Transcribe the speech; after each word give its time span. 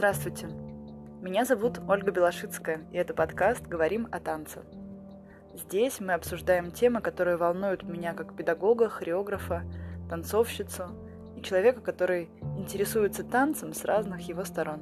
Здравствуйте. 0.00 0.46
Меня 1.20 1.44
зовут 1.44 1.78
Ольга 1.86 2.10
Белошицкая, 2.10 2.86
и 2.90 2.96
это 2.96 3.12
подкаст 3.12 3.66
«Говорим 3.66 4.08
о 4.10 4.18
танце». 4.18 4.62
Здесь 5.54 6.00
мы 6.00 6.14
обсуждаем 6.14 6.70
темы, 6.70 7.02
которые 7.02 7.36
волнуют 7.36 7.82
меня 7.82 8.14
как 8.14 8.34
педагога, 8.34 8.88
хореографа, 8.88 9.62
танцовщицу 10.08 10.84
и 11.36 11.42
человека, 11.42 11.82
который 11.82 12.30
интересуется 12.56 13.24
танцем 13.24 13.74
с 13.74 13.84
разных 13.84 14.26
его 14.26 14.42
сторон. 14.44 14.80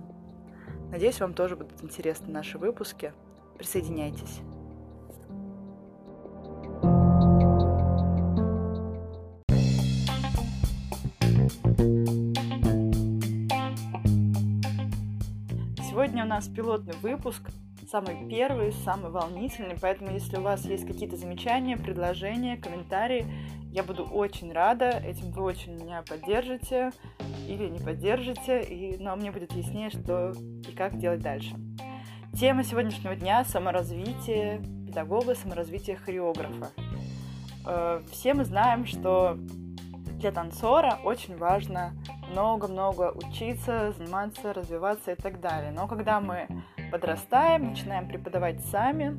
Надеюсь, 0.93 1.19
вам 1.19 1.35
тоже 1.35 1.57
будут 1.57 1.83
интересны 1.83 2.33
наши 2.33 2.57
выпуски. 2.57 3.13
Присоединяйтесь. 3.57 4.41
Нас 16.39 16.47
пилотный 16.47 16.95
выпуск, 17.03 17.51
самый 17.91 18.29
первый, 18.29 18.71
самый 18.71 19.11
волнительный, 19.11 19.75
поэтому 19.81 20.13
если 20.13 20.37
у 20.37 20.43
вас 20.43 20.65
есть 20.67 20.87
какие-то 20.87 21.17
замечания, 21.17 21.77
предложения, 21.77 22.57
комментарии, 22.57 23.27
я 23.73 23.83
буду 23.83 24.05
очень 24.05 24.53
рада, 24.53 24.91
этим 25.05 25.33
вы 25.33 25.43
очень 25.43 25.75
меня 25.75 26.05
поддержите 26.09 26.93
или 27.49 27.69
не 27.69 27.81
поддержите, 27.81 28.63
и, 28.63 28.99
но 28.99 29.17
мне 29.17 29.33
будет 29.33 29.51
яснее, 29.53 29.91
что 29.91 30.31
и 30.31 30.71
как 30.77 30.97
делать 30.97 31.23
дальше. 31.23 31.57
Тема 32.39 32.63
сегодняшнего 32.63 33.17
дня– 33.17 33.45
саморазвитие 33.49 34.63
педагога, 34.87 35.35
саморазвитие 35.35 35.97
хореографа. 35.97 36.71
Э, 37.67 38.01
все 38.13 38.35
мы 38.35 38.45
знаем, 38.45 38.87
что 38.87 39.37
для 40.19 40.33
танцора 40.33 40.99
очень 41.05 41.37
важно 41.37 41.93
много-много 42.31 43.13
учиться, 43.15 43.93
заниматься, 43.97 44.53
развиваться 44.53 45.13
и 45.13 45.15
так 45.15 45.41
далее. 45.41 45.71
Но 45.71 45.87
когда 45.87 46.21
мы 46.21 46.49
подрастаем, 46.91 47.71
начинаем 47.71 48.09
преподавать 48.09 48.61
сами, 48.67 49.19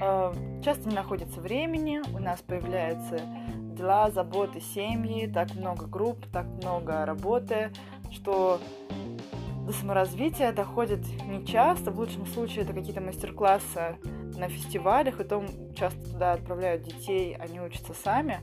э, 0.00 0.32
часто 0.62 0.88
не 0.88 0.94
находится 0.94 1.40
времени, 1.40 2.02
у 2.14 2.18
нас 2.18 2.40
появляются 2.40 3.18
дела, 3.78 4.10
заботы, 4.10 4.60
семьи, 4.60 5.26
так 5.26 5.54
много 5.54 5.86
групп, 5.86 6.26
так 6.32 6.46
много 6.46 7.06
работы, 7.06 7.70
что 8.10 8.60
до 9.66 9.72
саморазвития 9.72 10.52
доходит 10.52 11.00
не 11.24 11.46
часто. 11.46 11.90
В 11.90 11.98
лучшем 11.98 12.26
случае 12.26 12.64
это 12.64 12.72
какие-то 12.72 13.00
мастер-классы 13.00 13.96
на 14.36 14.48
фестивалях, 14.48 15.20
и 15.20 15.24
том 15.24 15.46
часто 15.74 16.00
туда 16.12 16.32
отправляют 16.32 16.82
детей, 16.82 17.34
они 17.36 17.60
учатся 17.60 17.94
сами 17.94 18.40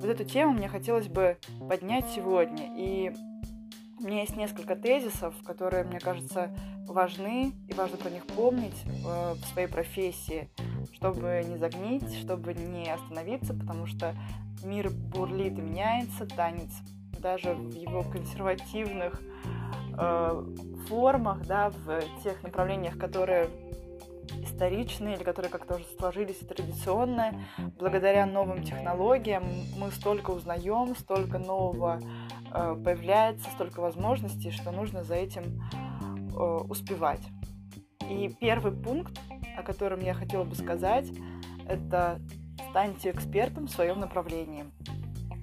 вот 0.00 0.10
эту 0.10 0.24
тему 0.24 0.52
мне 0.52 0.68
хотелось 0.68 1.08
бы 1.08 1.38
поднять 1.68 2.06
сегодня. 2.14 2.70
И 2.76 3.12
у 3.98 4.04
меня 4.04 4.20
есть 4.20 4.36
несколько 4.36 4.76
тезисов, 4.76 5.34
которые, 5.44 5.84
мне 5.84 5.98
кажется, 5.98 6.54
важны, 6.86 7.52
и 7.68 7.74
важно 7.74 7.96
про 7.96 8.10
них 8.10 8.24
помнить 8.26 8.80
э, 8.86 9.34
в 9.34 9.44
своей 9.52 9.66
профессии, 9.66 10.48
чтобы 10.92 11.44
не 11.46 11.56
загнить, 11.56 12.16
чтобы 12.16 12.54
не 12.54 12.88
остановиться, 12.90 13.54
потому 13.54 13.86
что 13.86 14.14
мир 14.62 14.90
бурлит 14.90 15.58
и 15.58 15.60
меняется, 15.60 16.26
танец 16.26 16.70
даже 17.20 17.54
в 17.54 17.74
его 17.74 18.04
консервативных 18.04 19.20
э, 19.98 20.44
формах, 20.88 21.44
да, 21.46 21.70
в 21.70 22.00
тех 22.22 22.40
направлениях, 22.44 22.96
которые 22.98 23.48
историчные 24.58 25.14
или 25.14 25.22
которые 25.22 25.52
как-то 25.52 25.76
уже 25.76 25.84
сложились 25.98 26.38
традиционные. 26.38 27.40
Благодаря 27.78 28.26
новым 28.26 28.64
технологиям 28.64 29.44
мы 29.78 29.92
столько 29.92 30.32
узнаем, 30.32 30.96
столько 30.96 31.38
нового 31.38 32.00
э, 32.52 32.76
появляется, 32.84 33.48
столько 33.50 33.80
возможностей, 33.80 34.50
что 34.50 34.72
нужно 34.72 35.04
за 35.04 35.14
этим 35.14 35.62
э, 36.36 36.40
успевать. 36.68 37.22
И 38.10 38.34
первый 38.40 38.72
пункт, 38.72 39.20
о 39.56 39.62
котором 39.62 40.00
я 40.00 40.12
хотела 40.12 40.42
бы 40.42 40.56
сказать, 40.56 41.06
это 41.68 42.20
станьте 42.70 43.10
экспертом 43.10 43.68
в 43.68 43.70
своем 43.70 44.00
направлении. 44.00 44.64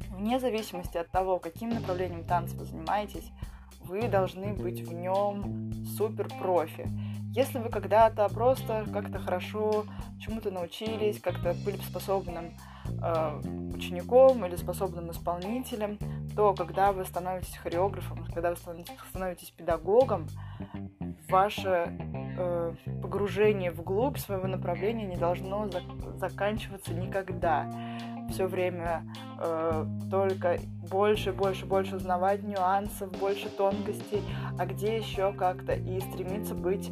Вне 0.09 0.41
зависимости 0.41 0.97
от 0.97 1.09
того, 1.09 1.39
каким 1.39 1.69
направлением 1.69 2.25
танца 2.25 2.57
вы 2.57 2.65
занимаетесь, 2.65 3.31
вы 3.79 4.09
должны 4.09 4.53
быть 4.53 4.81
в 4.81 4.93
нем 4.93 5.71
супер 5.97 6.27
профи. 6.27 6.89
Если 7.35 7.59
вы 7.59 7.67
когда-то 7.67 8.29
просто 8.29 8.85
как-то 8.93 9.19
хорошо 9.19 9.85
чему-то 10.21 10.51
научились, 10.51 11.19
как-то 11.19 11.53
были 11.65 11.75
способным 11.81 12.55
э, 12.85 13.41
учеником 13.75 14.45
или 14.45 14.55
способным 14.55 15.11
исполнителем, 15.11 15.99
то 16.33 16.53
когда 16.53 16.93
вы 16.93 17.03
становитесь 17.03 17.57
хореографом, 17.57 18.23
когда 18.33 18.51
вы 18.51 18.55
становитесь 18.55 19.49
педагогом, 19.51 20.27
ваше 21.27 21.89
э, 22.37 22.73
погружение 23.01 23.71
вглубь 23.71 24.17
своего 24.17 24.47
направления 24.47 25.05
не 25.05 25.17
должно 25.17 25.65
зак- 25.65 26.17
заканчиваться 26.17 26.93
никогда. 26.93 27.69
Все 28.29 28.47
время 28.47 29.03
э, 29.39 29.85
только 30.09 30.57
больше, 30.89 31.31
больше, 31.31 31.65
больше 31.65 31.95
узнавать 31.95 32.43
нюансов, 32.43 33.11
больше 33.19 33.49
тонкостей, 33.49 34.23
а 34.57 34.65
где 34.65 34.97
еще 34.97 35.31
как-то 35.33 35.73
и 35.73 35.99
стремиться 35.99 36.55
быть 36.55 36.91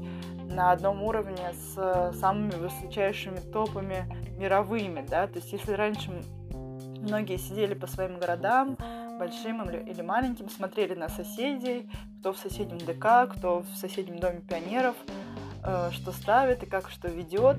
на 0.54 0.72
одном 0.72 1.02
уровне 1.04 1.54
с 1.54 1.74
э, 1.78 2.14
самыми 2.20 2.52
высочайшими 2.52 3.40
топами 3.52 4.06
мировыми, 4.38 5.06
да, 5.10 5.28
то 5.28 5.40
есть 5.40 5.52
если 5.52 5.74
раньше 5.74 6.12
многие 7.02 7.38
сидели 7.38 7.74
по 7.74 7.88
своим 7.88 8.20
городам, 8.20 8.78
большим 9.18 9.70
или 9.70 10.02
маленьким, 10.02 10.50
смотрели 10.50 10.96
на 10.96 11.10
соседей, 11.10 11.90
кто 12.20 12.34
в 12.34 12.38
соседнем 12.38 12.80
ДК, 12.80 13.34
кто 13.34 13.62
в 13.62 13.78
соседнем 13.78 14.20
доме 14.20 14.42
пионеров, 14.42 14.96
что 15.91 16.12
ставит 16.12 16.63
и 16.63 16.66
как 16.66 16.90
что 16.90 17.07
ведет, 17.07 17.57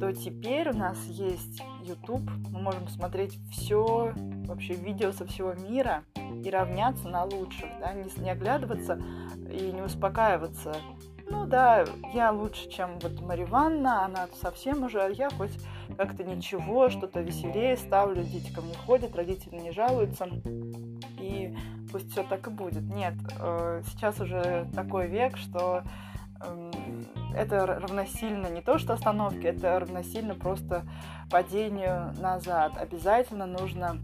то 0.00 0.12
теперь 0.12 0.70
у 0.70 0.76
нас 0.76 0.98
есть 1.06 1.62
YouTube, 1.82 2.28
мы 2.50 2.60
можем 2.60 2.88
смотреть 2.88 3.38
все, 3.50 4.12
вообще 4.46 4.74
видео 4.74 5.12
со 5.12 5.26
всего 5.26 5.54
мира 5.54 6.04
и 6.44 6.50
равняться 6.50 7.08
на 7.08 7.24
лучших, 7.24 7.68
да, 7.80 7.92
не, 7.92 8.04
не 8.22 8.30
оглядываться 8.30 9.00
и 9.50 9.72
не 9.72 9.82
успокаиваться 9.82 10.74
ну 11.28 11.44
да, 11.44 11.84
я 12.14 12.30
лучше, 12.30 12.70
чем 12.70 12.98
вот 13.00 13.20
Мария 13.20 13.46
Ивановна, 13.46 14.04
она 14.04 14.28
совсем 14.40 14.84
уже, 14.84 15.02
а 15.02 15.08
я 15.08 15.28
хоть 15.30 15.52
как-то 15.96 16.22
ничего, 16.22 16.88
что-то 16.88 17.20
веселее 17.20 17.76
ставлю, 17.76 18.22
дети 18.22 18.52
ко 18.52 18.60
мне 18.60 18.74
ходят, 18.74 19.16
родители 19.16 19.56
не 19.56 19.72
жалуются, 19.72 20.28
и 21.18 21.56
пусть 21.90 22.12
все 22.12 22.22
так 22.22 22.46
и 22.46 22.50
будет. 22.50 22.82
Нет, 22.82 23.14
э, 23.40 23.82
сейчас 23.86 24.20
уже 24.20 24.68
такой 24.74 25.08
век, 25.08 25.36
что 25.36 25.82
это 27.34 27.66
равносильно 27.66 28.46
не 28.48 28.62
то, 28.62 28.78
что 28.78 28.94
остановке, 28.94 29.48
это 29.48 29.78
равносильно 29.78 30.34
просто 30.34 30.84
падению 31.30 32.14
назад. 32.18 32.72
Обязательно 32.78 33.46
нужно 33.46 34.00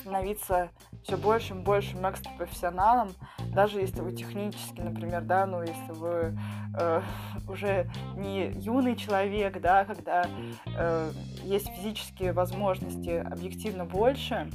становиться 0.00 0.70
все 1.02 1.16
большим, 1.16 1.62
большим 1.62 2.08
экстра-профессионалом, 2.08 3.10
даже 3.52 3.80
если 3.80 4.00
вы 4.00 4.12
технически, 4.12 4.80
например, 4.80 5.22
да, 5.22 5.46
ну, 5.46 5.62
если 5.62 5.92
вы 5.92 6.38
э, 6.78 7.02
уже 7.48 7.90
не 8.16 8.50
юный 8.52 8.96
человек, 8.96 9.60
да, 9.60 9.84
когда 9.84 10.24
э, 10.66 11.10
есть 11.44 11.68
физические 11.68 12.32
возможности 12.32 13.10
объективно 13.10 13.84
больше, 13.84 14.50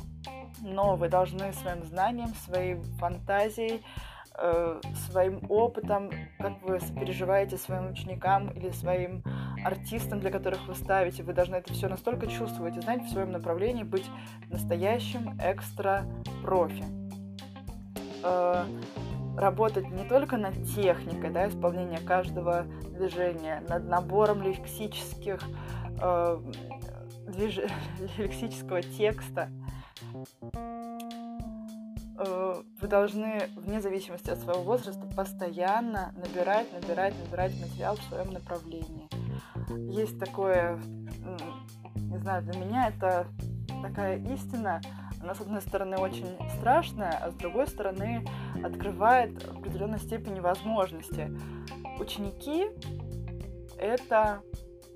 но 0.62 0.96
вы 0.96 1.10
должны 1.10 1.52
своим 1.54 1.84
знанием, 1.84 2.30
своей 2.46 2.76
фантазией, 3.00 3.84
э, 4.38 4.82
своим 5.10 5.42
опытом, 5.50 6.10
как 6.40 6.62
вы 6.64 6.80
сопереживаете 6.80 7.58
своим 7.58 7.92
ученикам 7.92 8.50
или 8.50 8.72
своим 8.72 9.24
артистам, 9.64 10.20
для 10.20 10.32
которых 10.32 10.68
вы 10.68 10.76
ставите. 10.76 11.24
Вы 11.24 11.34
должны 11.34 11.56
это 11.56 11.74
все 11.74 11.88
настолько 11.88 12.28
чувствовать 12.28 12.78
и 12.78 12.82
знать 12.82 13.04
в 13.04 13.10
своем 13.10 13.32
направлении, 13.32 13.84
быть 13.84 14.06
настоящим 14.50 15.38
экстра-профи. 15.42 16.84
Э, 18.24 18.66
работать 19.38 19.90
не 19.90 20.04
только 20.04 20.38
над 20.38 20.54
техникой 20.76 21.32
да, 21.32 21.48
исполнения 21.48 22.00
каждого 22.00 22.66
движения, 22.90 23.64
над 23.68 23.88
набором 23.88 24.42
лексических, 24.42 25.40
э, 26.02 26.42
движ... 27.28 27.60
лексического 28.18 28.82
текста, 28.82 29.50
вы 32.16 32.88
должны, 32.88 33.50
вне 33.56 33.82
зависимости 33.82 34.30
от 34.30 34.38
своего 34.40 34.62
возраста, 34.62 35.08
постоянно 35.16 36.14
набирать, 36.16 36.72
набирать, 36.74 37.16
набирать 37.24 37.60
материал 37.60 37.96
в 37.96 38.04
своем 38.04 38.32
направлении. 38.32 39.10
Есть 39.92 40.20
такое, 40.20 40.80
не 41.96 42.18
знаю, 42.18 42.44
для 42.44 42.60
меня 42.60 42.90
это 42.90 43.28
такая 43.82 44.20
истина, 44.34 44.82
она, 45.22 45.34
с 45.34 45.42
одной 45.42 45.62
стороны, 45.62 45.98
очень 45.98 46.38
страшная, 46.58 47.12
а 47.12 47.32
с 47.32 47.36
другой 47.36 47.68
стороны, 47.68 48.26
открывает 48.62 49.42
в 49.44 49.60
определенной 49.60 50.00
степени 50.00 50.42
возможности. 50.42 51.32
Ученики— 52.00 52.68
это 53.78 54.42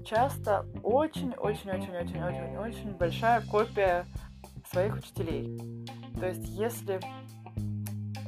часто 0.06 0.66
очень-очень-очень-очень-очень-очень 0.84 2.92
большая 2.98 3.42
копия 3.50 4.06
своих 4.70 4.98
учителей. 4.98 5.58
То 6.20 6.28
есть, 6.28 6.48
если 6.48 7.00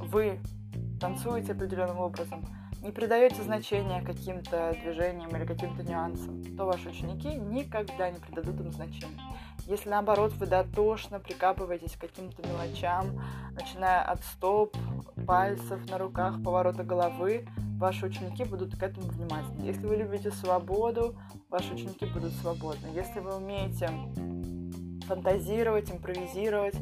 вы 0.02 0.40
танцуете 1.00 1.54
определенным 1.54 2.00
образом, 2.00 2.46
не 2.82 2.92
придаете 2.92 3.42
значения 3.44 4.02
каким-то 4.02 4.76
движениям 4.82 5.30
или 5.36 5.46
каким-то 5.46 5.84
нюансам, 5.84 6.44
то 6.56 6.66
ваши 6.66 6.90
ученики 6.90 7.28
никогда 7.28 8.10
не 8.10 8.20
придадут 8.20 8.60
им 8.62 8.72
значения. 8.72 9.20
Если 9.66 9.90
наоборот 9.90 10.34
вы 10.34 10.46
дотошно 10.46 11.20
прикапываетесь 11.20 11.96
к 11.96 12.02
каким-то 12.02 12.42
мелочам, 12.48 13.22
начиная 13.54 14.02
от 14.02 14.24
стоп, 14.24 14.76
пальцев 15.28 15.90
на 15.90 15.98
руках, 15.98 16.42
поворота 16.44 16.84
головы, 16.84 17.48
ваши 17.78 18.06
ученики 18.06 18.46
будут 18.46 18.78
к 18.78 18.82
этому 18.82 19.08
внимательны. 19.08 19.66
Если 19.66 19.86
вы 19.86 19.98
любите 19.98 20.32
свободу, 20.32 21.16
ваши 21.50 21.74
ученики 21.74 22.06
будут 22.06 22.32
свободны. 22.34 22.88
Если 22.96 23.20
вы 23.20 23.36
умеете 23.36 23.90
фантазировать, 25.06 25.92
импровизировать, 25.92 26.76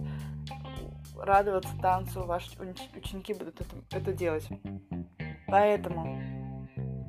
радоваться 1.22 1.76
танцу, 1.82 2.26
ваши 2.26 2.50
ученики 2.96 3.34
будут 3.34 3.62
это, 3.62 3.76
это 3.92 4.14
делать. 4.14 4.48
Поэтому 5.48 6.68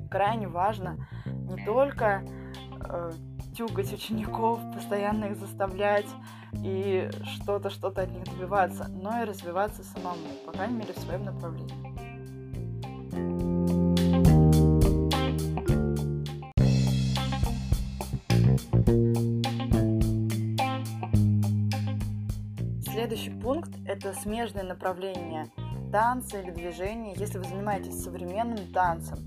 крайне 0.09 0.47
важно 0.47 1.07
не 1.25 1.63
только 1.65 2.23
э, 2.81 3.11
тюгать 3.55 3.91
учеников, 3.93 4.59
постоянно 4.73 5.25
их 5.25 5.37
заставлять 5.37 6.07
и 6.53 7.09
что-то, 7.23 7.69
что-то 7.69 8.03
от 8.03 8.11
них 8.11 8.23
добиваться, 8.25 8.87
но 8.87 9.21
и 9.21 9.25
развиваться 9.25 9.83
самому, 9.83 10.27
по 10.45 10.51
крайней 10.51 10.77
мере, 10.77 10.93
в 10.93 10.99
своем 10.99 11.25
направлении. 11.25 12.08
Следующий 23.19 23.41
пункт– 23.41 23.71
это 23.85 24.13
смежное 24.13 24.63
направление 24.63 25.51
танца 25.91 26.39
или 26.39 26.51
движения. 26.51 27.13
Если 27.17 27.37
вы 27.37 27.43
занимаетесь 27.43 28.01
современным 28.01 28.71
танцем, 28.71 29.17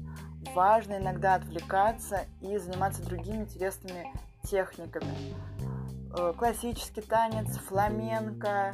важно 0.54 0.96
иногда 0.96 1.34
отвлекаться 1.34 2.24
и 2.40 2.56
заниматься 2.56 3.04
другими 3.04 3.42
интересными 3.42 4.06
техниками. 4.44 5.12
Э, 6.16 6.32
классический 6.34 7.02
танец, 7.02 7.58
фламенко, 7.58 8.72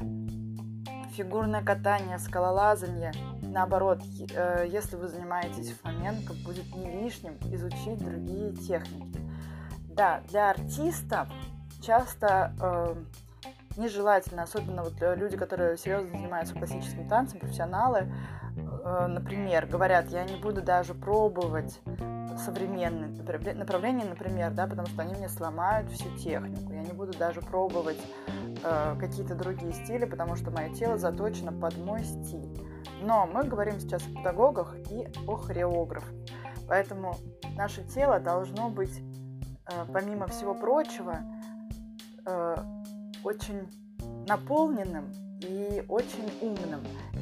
фигурное 1.17 1.65
катание, 1.65 2.21
скалолазание. 2.21 3.13
Наоборот, 3.43 4.01
э, 4.33 4.69
если 4.71 4.95
вы 4.95 5.09
занимаетесь 5.09 5.73
фламенко, 5.83 6.35
будет 6.45 6.73
не 6.77 7.03
лишним 7.03 7.39
изучить 7.53 7.99
другие 7.99 8.53
техники. 8.53 9.21
Да, 9.89 10.21
для 10.29 10.51
артистов 10.51 11.29
часто 11.83 12.55
э, 12.61 12.95
нежелательно, 13.79 14.43
особенно 14.43 14.83
вот 14.83 14.95
люди, 15.01 15.37
которые 15.37 15.77
серьезно 15.79 16.11
занимаются 16.11 16.55
классическим 16.55 17.09
танцем, 17.09 17.39
профессионалы, 17.39 18.13
э, 18.57 19.07
например, 19.07 19.67
говорят, 19.67 20.09
я 20.09 20.25
не 20.25 20.37
буду 20.37 20.63
даже 20.63 20.95
пробовать 20.95 21.81
современные 22.39 23.09
направления, 23.55 24.05
например, 24.05 24.53
да, 24.53 24.67
потому 24.67 24.87
что 24.89 25.03
они 25.03 25.15
мне 25.15 25.29
сломают 25.29 25.91
всю 25.91 26.09
технику. 26.17 26.73
Я 26.73 26.83
не 26.83 26.93
буду 26.93 27.17
даже 27.17 27.41
пробовать 27.41 27.99
э, 28.65 28.97
какие-то 28.99 29.35
другие 29.35 29.73
стили, 29.73 30.05
потому 30.05 30.37
что 30.37 30.51
мое 30.51 30.73
тело 30.73 30.99
заточено 30.99 31.53
под 31.53 31.77
мой 31.79 32.05
стиль. 32.05 32.49
Но 33.03 33.27
мы 33.27 33.45
говорим 33.45 33.81
сейчас 33.81 34.03
о 34.07 34.11
педагогах 34.11 34.77
и 34.91 35.07
о 35.27 35.37
хореографах. 35.37 36.09
Поэтому 36.69 37.17
наше 37.57 37.83
тело 37.85 38.21
должно 38.21 38.71
быть, 38.71 39.01
э, 39.01 39.85
помимо 39.93 40.27
всего 40.29 40.55
прочего, 40.55 41.19
э, 42.27 42.57
очень 43.25 43.69
наполненным 44.27 45.13
и 45.41 45.85
очень 45.89 46.31
умным. 46.41 46.81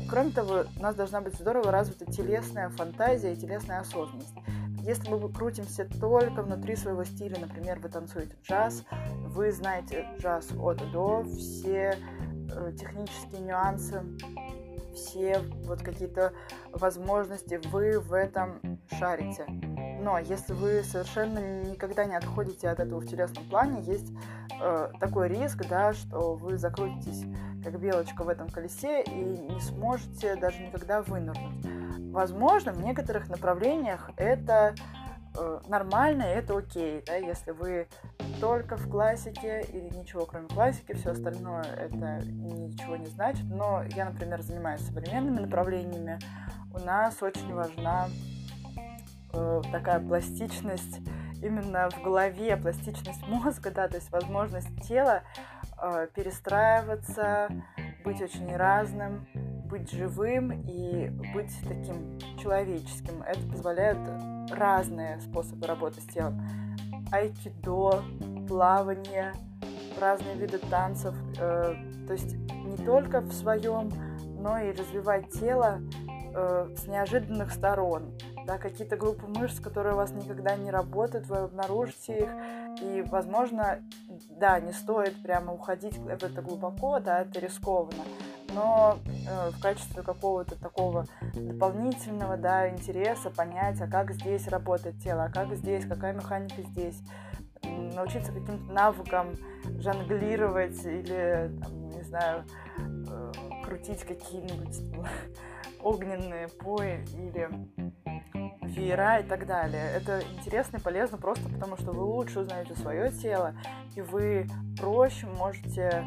Кроме 0.09 0.31
того, 0.31 0.65
у 0.77 0.83
нас 0.83 0.95
должна 0.95 1.21
быть 1.21 1.35
здорово 1.35 1.71
развита 1.71 2.11
телесная 2.11 2.71
фантазия 2.71 3.33
и 3.33 3.37
телесная 3.37 3.81
осознанность. 3.81 4.35
Если 4.83 5.11
мы 5.11 5.33
крутимся 5.33 5.89
только 6.01 6.43
внутри 6.43 6.77
своего 6.77 7.05
стиля, 7.05 7.39
например, 7.41 7.81
вы 7.81 7.89
танцуете 7.89 8.37
джаз, 8.45 8.85
вы 9.25 9.51
знаете 9.51 10.07
джаз 10.21 10.53
от 10.53 10.81
и 10.81 10.85
до, 10.93 11.25
все 11.25 11.99
э, 12.53 12.73
технические 12.79 13.41
нюансы, 13.41 14.05
все 14.95 15.41
вот 15.65 15.83
какие-то 15.83 16.33
возможности 16.71 17.61
вы 17.71 17.99
в 17.99 18.13
этом 18.13 18.79
шарите. 18.99 19.45
Но 20.01 20.19
если 20.21 20.53
вы 20.53 20.83
совершенно 20.85 21.65
никогда 21.65 22.05
не 22.05 22.17
отходите 22.17 22.69
от 22.69 22.79
этого 22.79 23.01
в 23.01 23.07
телесном 23.07 23.45
плане, 23.49 23.83
есть 23.83 24.13
э, 24.61 24.91
такой 25.01 25.29
риск, 25.29 25.67
да, 25.69 25.93
что 25.93 26.35
вы 26.35 26.59
закрутитесь 26.59 27.25
как 27.63 27.81
белочка 27.81 28.23
в 28.23 28.29
этом 28.29 28.49
колесе 28.49 29.03
и 29.03 29.11
не 29.11 29.61
сможете 29.61 30.37
даже 30.37 30.63
никогда 30.63 31.03
вынырнуть. 31.03 31.67
Возможно, 32.13 32.73
в 32.73 32.83
некоторых 32.83 33.29
направлениях 33.29 34.11
это 34.17 34.75
э, 35.39 35.61
нормально, 35.69 36.23
это 36.23 36.57
окей, 36.57 37.03
да, 37.07 37.17
если 37.17 37.51
вы 37.51 37.89
только 38.41 38.77
в 38.77 38.89
классике 38.89 39.67
или 39.73 39.99
ничего 39.99 40.27
кроме 40.27 40.49
классики, 40.49 40.93
все 40.93 41.11
остальное 41.11 41.65
это 41.65 42.25
ничего 42.25 42.97
не 42.97 43.07
значит. 43.07 43.45
Но 43.47 43.83
я, 43.95 44.07
например, 44.07 44.43
занимаюсь 44.43 44.81
современными 44.83 45.41
направлениями. 45.41 46.19
У 46.75 46.79
нас 46.79 47.23
очень 47.23 47.55
важна 47.55 48.09
э, 49.33 49.63
такая 49.73 50.01
пластичность 50.01 51.01
именно 51.43 51.89
в 51.91 52.03
голове, 52.03 52.57
пластичность 52.57 53.27
мозга, 53.29 53.71
да, 53.71 53.89
то 53.89 53.97
есть 53.97 54.11
возможность 54.11 54.87
тела 54.87 55.23
э, 55.81 56.09
перестраиваться, 56.15 57.49
быть 58.05 58.21
очень 58.21 58.55
разным, 58.55 59.27
быть 59.69 59.91
живым 59.91 60.53
и 60.53 61.09
быть 61.35 61.53
таким 61.63 62.19
человеческим. 62.41 63.23
Это 63.23 63.41
позволяют 63.49 63.99
разные 64.51 65.21
способы 65.21 65.67
работы 65.67 66.01
с 66.01 66.07
телом. 66.07 66.41
Айкидо, 67.13 68.03
плавание, 68.49 69.33
разные 70.01 70.37
виды 70.37 70.59
танцев. 70.59 71.15
Э, 71.39 71.75
то 72.07 72.13
есть 72.13 72.35
не 72.37 72.77
только 72.77 73.21
в 73.21 73.33
своем, 73.33 73.91
но 74.39 74.59
и 74.59 74.73
развивать 74.73 75.31
тело 75.31 75.81
э, 76.35 76.69
с 76.77 76.87
неожиданных 76.87 77.53
сторон 77.53 78.17
да, 78.47 78.59
какие-то 78.59 78.97
группы 78.97 79.27
мышц, 79.27 79.61
которые 79.61 79.95
у 79.95 79.97
вас 79.97 80.13
никогда 80.13 80.57
не 80.57 80.71
работают, 80.71 81.27
вы 81.27 81.39
обнаружите 81.39 82.19
их, 82.19 82.31
и, 82.81 83.03
возможно, 83.11 83.83
да, 84.31 84.61
не 84.61 84.73
стоит 84.73 85.21
прямо 85.23 85.53
уходить 85.53 85.99
в 85.99 86.09
это 86.09 86.43
глубоко, 86.43 87.01
да, 87.01 87.23
это 87.23 87.41
рискованно, 87.41 88.05
но 88.55 88.99
э, 89.07 89.51
в 89.51 89.61
качестве 89.61 90.03
какого-то 90.03 90.55
такого 90.61 91.07
дополнительного, 91.35 92.37
да, 92.37 92.71
интереса 92.71 93.31
понять, 93.31 93.81
а 93.81 93.89
как 93.89 94.13
здесь 94.13 94.47
работает 94.49 94.99
тело, 95.03 95.25
а 95.25 95.33
как 95.33 95.55
здесь, 95.57 95.85
какая 95.85 96.13
механика 96.13 96.63
здесь, 96.63 97.03
научиться 97.95 98.33
каким-то 98.33 98.73
навыкам 98.73 99.35
жонглировать 99.79 100.85
или, 100.85 101.51
там, 101.61 101.89
не 101.91 102.03
знаю, 102.03 102.45
э, 102.79 103.33
крутить 103.65 104.05
какие-нибудь 104.05 104.81
огненные 105.83 106.49
пои 106.49 107.05
или 107.15 107.49
веера 108.63 109.19
и 109.19 109.23
так 109.23 109.47
далее. 109.47 109.91
Это 109.95 110.23
интересно 110.37 110.79
и 110.79 110.81
полезно 110.81 111.19
просто 111.19 111.49
потому, 111.49 111.77
что 111.77 111.93
вы 111.93 112.03
лучше 112.03 112.41
узнаете 112.41 112.75
свое 112.77 113.11
тело, 113.11 113.55
и 113.95 114.01
вы 114.01 114.49
проще 114.79 115.27
можете, 115.27 116.05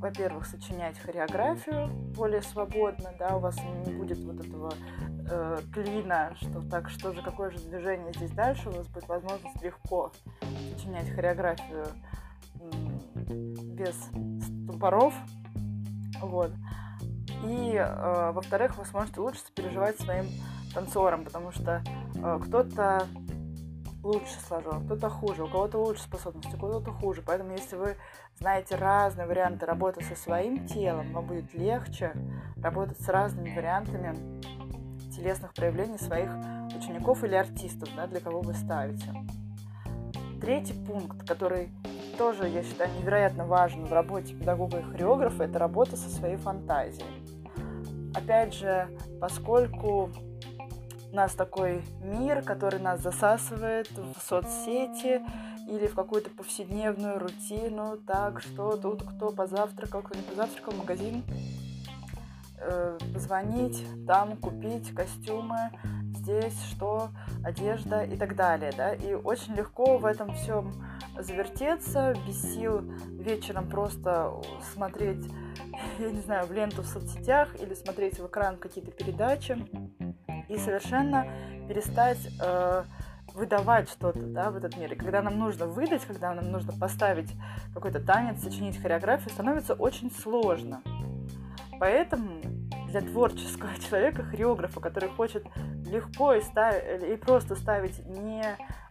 во-первых, 0.00 0.46
сочинять 0.46 0.98
хореографию 0.98 1.88
более 2.16 2.42
свободно, 2.42 3.10
да, 3.18 3.36
у 3.36 3.40
вас 3.40 3.56
не 3.86 3.92
будет 3.92 4.18
вот 4.18 4.44
этого 4.44 4.72
э, 5.30 5.58
клина, 5.72 6.34
что 6.40 6.60
так, 6.68 6.88
что 6.90 7.12
же, 7.12 7.22
какое 7.22 7.50
же 7.50 7.58
движение 7.58 8.12
здесь 8.12 8.30
дальше, 8.30 8.68
у 8.68 8.72
вас 8.72 8.86
будет 8.88 9.08
возможность 9.08 9.62
легко 9.62 10.12
сочинять 10.72 11.10
хореографию 11.10 11.86
без 13.74 13.94
ступоров, 14.64 15.14
вот. 16.20 16.52
И, 17.44 17.74
э, 17.74 18.30
во-вторых, 18.32 18.76
вы 18.78 18.84
сможете 18.86 19.20
лучше 19.20 19.40
сопереживать 19.40 19.98
своим 20.00 20.26
танцором, 20.74 21.24
потому 21.24 21.52
что 21.52 21.82
э, 22.16 22.40
кто-то 22.44 23.06
лучше 24.02 24.38
сложил, 24.46 24.72
кто-то 24.84 25.08
хуже, 25.08 25.44
у 25.44 25.48
кого-то 25.48 25.78
лучше 25.78 26.02
способности, 26.02 26.54
у 26.54 26.58
кого-то 26.58 26.92
хуже. 26.92 27.22
Поэтому 27.24 27.52
если 27.52 27.76
вы 27.76 27.96
знаете 28.38 28.76
разные 28.76 29.26
варианты 29.26 29.66
работы 29.66 30.04
со 30.04 30.14
своим 30.14 30.66
телом, 30.66 31.12
вам 31.12 31.26
будет 31.26 31.54
легче 31.54 32.12
работать 32.62 33.00
с 33.00 33.08
разными 33.08 33.54
вариантами 33.54 34.14
телесных 35.10 35.54
проявлений 35.54 35.98
своих 35.98 36.30
учеников 36.76 37.24
или 37.24 37.34
артистов, 37.34 37.88
да, 37.96 38.06
для 38.06 38.20
кого 38.20 38.42
вы 38.42 38.54
ставите. 38.54 39.06
Третий 40.40 40.74
пункт, 40.74 41.26
который 41.26 41.70
тоже, 42.18 42.48
я 42.48 42.62
считаю, 42.62 42.90
невероятно 43.00 43.46
важен 43.46 43.86
в 43.86 43.92
работе 43.92 44.34
педагога 44.34 44.78
и 44.78 44.82
хореографа, 44.82 45.44
это 45.44 45.58
работа 45.58 45.96
со 45.96 46.10
своей 46.10 46.36
фантазией. 46.36 47.24
Опять 48.14 48.54
же, 48.54 48.88
поскольку 49.20 50.10
нас 51.14 51.32
такой 51.34 51.82
мир, 52.02 52.42
который 52.42 52.80
нас 52.80 53.00
засасывает 53.00 53.90
в 53.90 54.20
соцсети 54.20 55.22
или 55.68 55.86
в 55.86 55.94
какую-то 55.94 56.30
повседневную 56.30 57.18
рутину, 57.18 57.96
так, 58.06 58.42
что 58.42 58.76
тут 58.76 59.02
кто 59.02 59.30
позавтракал, 59.30 60.02
кто 60.02 60.18
не 60.18 60.22
позавтракал, 60.22 60.74
магазин, 60.74 61.24
э, 62.58 62.98
позвонить, 63.12 63.86
там 64.06 64.36
купить 64.36 64.94
костюмы, 64.94 65.70
здесь 66.16 66.60
что, 66.70 67.10
одежда 67.44 68.02
и 68.02 68.16
так 68.16 68.34
далее, 68.34 68.72
да, 68.76 68.94
и 68.94 69.14
очень 69.14 69.54
легко 69.54 69.98
в 69.98 70.04
этом 70.04 70.34
всем 70.34 70.72
завертеться, 71.18 72.14
без 72.26 72.42
сил 72.54 72.80
вечером 73.12 73.68
просто 73.68 74.34
смотреть, 74.72 75.24
я 75.98 76.10
не 76.10 76.20
знаю, 76.20 76.46
в 76.46 76.52
ленту 76.52 76.82
в 76.82 76.86
соцсетях 76.86 77.54
или 77.60 77.74
смотреть 77.74 78.18
в 78.18 78.26
экран 78.26 78.56
какие-то 78.56 78.90
передачи 78.90 79.56
и 80.48 80.58
совершенно 80.58 81.26
перестать 81.68 82.18
э, 82.40 82.84
выдавать 83.34 83.88
что-то 83.90 84.20
да, 84.20 84.50
в 84.50 84.56
этот 84.56 84.76
мир. 84.76 84.92
И 84.92 84.96
когда 84.96 85.22
нам 85.22 85.38
нужно 85.38 85.66
выдать, 85.66 86.04
когда 86.04 86.32
нам 86.34 86.50
нужно 86.50 86.72
поставить 86.72 87.30
какой-то 87.74 88.00
танец, 88.00 88.42
сочинить 88.42 88.80
хореографию, 88.80 89.30
становится 89.30 89.74
очень 89.74 90.10
сложно. 90.10 90.82
Поэтому 91.80 92.40
для 92.88 93.00
творческого 93.00 93.76
человека, 93.88 94.22
хореографа, 94.22 94.80
который 94.80 95.08
хочет 95.10 95.44
легко 95.86 96.34
и, 96.34 96.40
став... 96.40 96.74
и 96.76 97.16
просто 97.16 97.56
ставить 97.56 98.06
не 98.06 98.44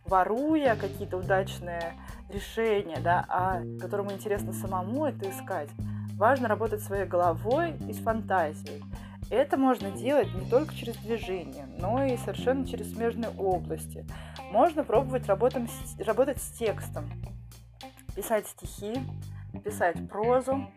воруя 0.06 0.76
какие-то 0.76 1.18
удачные 1.18 1.94
решения, 2.30 3.00
да, 3.02 3.26
а 3.30 3.62
которому 3.80 4.12
интересно 4.12 4.52
самому 4.52 5.06
это 5.06 5.30
искать, 5.30 5.70
важно 6.18 6.50
работать 6.50 6.82
своей 6.82 7.06
головой 7.06 7.76
и 7.88 7.94
с 7.94 8.00
фантазией. 8.00 8.84
Это 9.34 9.58
можно 9.58 9.90
делать 9.90 10.32
не 10.36 10.48
только 10.48 10.76
через 10.76 10.96
движение, 10.98 11.66
но 11.80 12.04
и 12.06 12.18
совершенно 12.18 12.68
через 12.68 12.94
смежные 12.94 13.32
области. 13.32 14.06
Можно 14.52 14.84
пробовать 14.84 15.26
работать, 15.26 15.64
работать 15.98 16.40
с 16.40 16.52
текстом, 16.52 17.10
писать 18.16 18.46
стихи, 18.46 18.94
писать 19.64 20.08
прозу, 20.08 20.68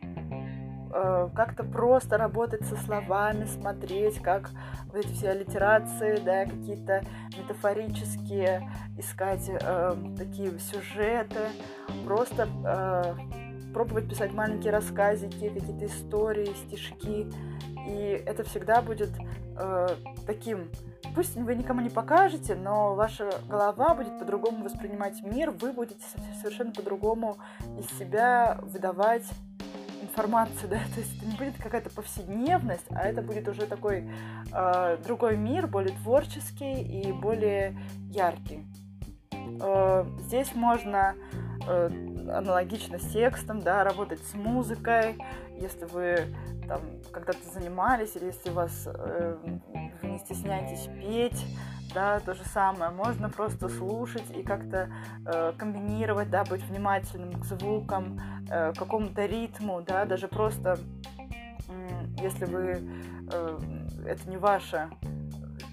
э, 0.91 1.29
как-то 1.37 1.65
просто 1.65 2.17
работать 2.17 2.65
со 2.65 2.77
словами, 2.77 3.45
смотреть, 3.45 4.23
как 4.23 4.51
вот 4.87 5.05
эти 5.05 5.13
все 5.13 5.33
аллитерации, 5.33 6.19
да, 6.25 6.47
какие-то 6.47 7.05
метафорические, 7.37 8.73
искать 8.97 9.51
э, 9.51 9.97
такие 10.17 10.59
сюжеты, 10.61 11.41
просто 12.07 12.49
э, 12.65 13.73
пробовать 13.75 14.09
писать 14.09 14.33
маленькие 14.33 14.73
рассказики, 14.73 15.51
какие-то 15.51 15.85
истории, 15.85 16.55
стишки, 16.67 17.27
и 17.87 18.23
это 18.27 18.45
всегда 18.45 18.83
будет 18.83 19.11
э, 19.59 19.89
таким 20.27 20.71
пусть 21.17 21.35
вы 21.35 21.55
никому 21.55 21.81
не 21.81 21.89
покажете, 21.89 22.55
но 22.55 22.95
ваша 22.95 23.31
голова 23.49 23.95
будет 23.95 24.19
по-другому 24.19 24.63
воспринимать 24.65 25.23
мир, 25.23 25.51
вы 25.51 25.73
будете 25.73 26.03
совершенно 26.43 26.73
по-другому 26.73 27.39
из 27.79 27.87
себя 27.99 28.59
выдавать 28.63 29.25
информацию, 30.03 30.69
да, 30.71 30.77
то 30.95 31.01
есть 31.01 31.17
это 31.17 31.27
не 31.27 31.37
будет 31.37 31.57
какая-то 31.57 31.89
повседневность, 31.89 32.85
а 32.91 33.09
это 33.09 33.23
будет 33.23 33.49
уже 33.49 33.67
такой 33.67 34.11
э, 34.53 34.99
другой 35.05 35.39
мир, 35.39 35.67
более 35.67 35.97
творческий 35.97 36.83
и 36.83 37.13
более 37.13 37.79
яркий. 38.11 38.67
Э, 39.33 40.05
здесь 40.21 40.55
можно 40.55 41.15
э, 41.67 41.91
аналогично 42.31 42.99
с 42.99 43.11
текстом, 43.11 43.61
да, 43.61 43.85
работать 43.85 44.21
с 44.23 44.35
музыкой, 44.35 45.17
если 45.59 45.87
вы 45.87 46.37
там 46.67 46.81
когда-то 47.13 47.49
занимались, 47.53 48.17
или 48.17 48.27
если 48.27 48.51
вас 48.51 48.87
э, 48.87 49.37
вы 50.03 50.09
не 50.09 50.19
стесняетесь 50.19 50.89
петь, 51.01 51.45
да, 51.95 52.21
то 52.21 52.35
же 52.35 52.45
самое. 52.45 52.91
Можно 52.91 53.31
просто 53.31 53.69
слушать 53.69 54.31
и 54.37 54.43
как-то 54.43 54.91
э, 55.27 55.53
комбинировать, 55.57 56.31
да, 56.31 56.45
быть 56.45 56.63
внимательным 56.63 57.41
к 57.41 57.45
звукам, 57.45 58.21
э, 58.51 58.73
к 58.73 58.79
какому-то 58.79 59.25
ритму, 59.27 59.83
да, 59.83 60.05
даже 60.05 60.29
просто, 60.29 60.79
э, 61.69 62.07
если 62.21 62.45
вы, 62.45 62.89
э, 63.33 63.59
это 64.07 64.29
не 64.29 64.37
ваше 64.37 64.91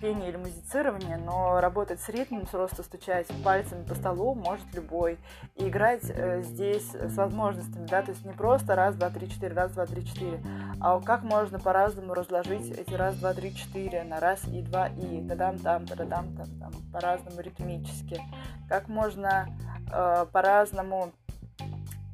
пение 0.03 0.27
или 0.27 0.36
музицирование, 0.36 1.15
но 1.15 1.62
работать 1.62 2.01
с 2.01 2.10
ритмом, 2.10 2.45
просто 2.45 2.83
стучать 2.83 3.27
пальцами 3.41 3.86
по 3.86 3.95
столу 3.95 4.36
может 4.36 4.65
любой. 4.74 5.17
И 5.55 5.69
играть 5.69 6.03
э, 6.10 6.41
здесь 6.41 6.93
с 6.93 7.15
возможностями, 7.15 7.88
да, 7.88 8.01
то 8.01 8.12
есть 8.12 8.25
не 8.25 8.33
просто 8.33 8.75
раз, 8.75 8.95
два, 8.95 9.10
три, 9.10 9.29
четыре, 9.29 9.53
раз, 9.53 9.72
два, 9.72 9.86
три, 9.86 10.05
четыре, 10.05 10.43
а 10.81 11.00
как 11.00 11.24
можно 11.24 11.57
по-разному 11.57 12.13
разложить 12.13 12.69
эти 12.77 12.93
раз, 12.93 13.15
два, 13.15 13.33
три, 13.33 13.55
четыре 13.55 14.03
на 14.03 14.19
раз 14.19 14.43
и 14.50 14.62
два 14.62 14.88
и, 14.88 15.25
тадам 15.25 15.57
там, 15.57 15.86
тадам 15.86 16.36
там, 16.36 16.60
там, 16.60 16.74
по-разному 16.91 17.39
ритмически. 17.39 18.19
Как 18.67 18.89
можно 18.89 19.48
э, 19.89 20.25
по-разному 20.33 21.13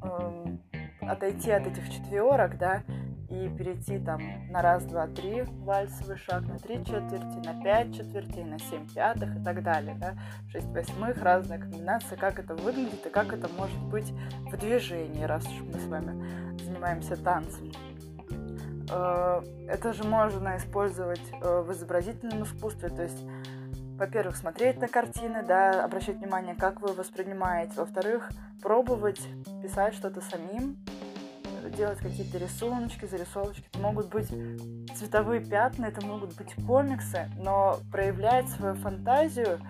э, 0.03 0.46
отойти 1.01 1.50
от 1.50 1.65
этих 1.65 1.89
четверок, 1.91 2.60
да, 2.60 2.84
и 3.29 3.48
перейти 3.50 4.00
там 4.00 4.21
на 4.50 4.62
раз, 4.62 4.83
два, 4.86 5.07
три 5.07 5.43
вальсовый 5.63 6.17
шаг, 6.17 6.43
на 6.43 6.57
три 6.57 6.83
четверти, 6.83 7.45
на 7.45 7.62
пять 7.62 7.95
четвертей, 7.95 8.43
на 8.43 8.59
семь 8.59 8.88
пятых 8.88 9.36
и 9.36 9.43
так 9.43 9.63
далее, 9.63 9.95
да, 10.00 10.15
шесть 10.50 10.67
восьмых, 10.67 11.21
разные 11.21 11.59
комбинации, 11.59 12.15
как 12.15 12.39
это 12.39 12.55
выглядит 12.55 13.05
и 13.05 13.09
как 13.09 13.33
это 13.33 13.48
может 13.57 13.79
быть 13.83 14.12
в 14.51 14.57
движении, 14.57 15.24
раз 15.24 15.45
уж 15.45 15.62
мы 15.62 15.79
с 15.79 15.86
вами 15.86 16.59
занимаемся 16.63 17.15
танцем. 17.15 17.71
Э, 18.91 19.41
это 19.67 19.93
же 19.93 20.03
можно 20.03 20.57
использовать 20.57 21.21
э, 21.41 21.62
в 21.62 21.71
изобразительном 21.71 22.43
искусстве, 22.43 22.89
то 22.89 23.03
есть 23.03 23.24
во-первых, 24.00 24.38
смотреть 24.38 24.79
на 24.79 24.88
картины, 24.88 25.43
да, 25.43 25.83
обращать 25.83 26.19
внимание, 26.19 26.55
как 26.55 26.79
вы 26.79 26.93
воспринимаете. 26.93 27.74
Во-вторых, 27.75 28.29
пробовать 28.62 29.19
писать 29.62 29.93
что-то 29.93 30.21
самим, 30.21 30.77
делать 31.79 32.00
какие-то 32.00 32.38
рисуночки, 32.38 33.05
зарисовочки. 33.05 33.63
Это 33.71 33.79
могут 33.79 34.09
быть 34.09 34.27
цветовые 34.98 35.39
пятна, 35.39 35.86
это 35.86 36.05
могут 36.05 36.36
быть 36.36 36.53
комиксы, 36.67 37.31
но 37.38 37.79
проявлять 37.89 38.50
свою 38.50 38.75
фантазию 38.75 39.62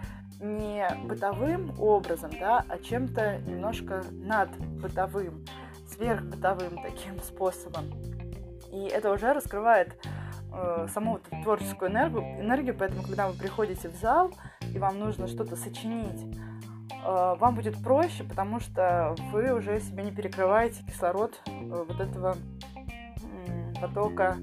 не 0.42 0.88
бытовым 1.06 1.80
образом, 1.80 2.32
да, 2.39 2.66
а 2.68 2.80
чем-то 2.80 3.39
немножко 3.46 4.04
над 4.12 4.50
бытовым, 4.82 5.46
сверхбытовым 5.88 6.82
таким 6.82 7.20
способом. 7.22 7.86
И 8.72 8.88
это 8.88 9.12
уже 9.12 9.32
раскрывает 9.34 9.96
э, 10.51 10.88
саму 10.92 11.13
вот 11.13 11.44
творческую 11.44 11.92
энергию, 11.92 12.24
энергию, 12.42 12.75
поэтому 12.75 13.04
когда 13.04 13.30
вы 13.30 13.38
приходите 13.38 13.88
в 13.88 13.96
зал 13.96 14.32
и 14.74 14.80
вам 14.80 14.98
нужно 14.98 15.28
что-то 15.28 15.56
сочинить, 15.56 16.25
вам 17.03 17.56
будет 17.56 17.82
проще, 17.84 18.24
потому 18.24 18.60
что 18.60 19.15
вы 19.32 19.53
уже 19.53 19.79
себе 19.79 20.03
не 20.03 20.12
перекрываете 20.12 20.84
кислород 20.84 21.39
э, 21.46 21.51
вот 21.88 22.00
этого 22.00 22.36
потока 23.79 24.38